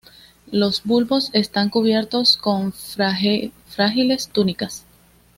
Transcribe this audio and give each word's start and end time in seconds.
Los 0.51 0.83
bulbos 0.83 1.29
están 1.31 1.69
cubiertos 1.69 2.35
con 2.35 2.73
frágiles 2.73 4.29
túnicas. 4.29 4.83